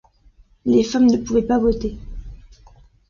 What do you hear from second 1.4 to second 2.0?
pas voter.